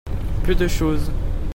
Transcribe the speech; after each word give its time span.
Peu 0.43 0.55
de 0.55 0.67
chose. 0.67 1.11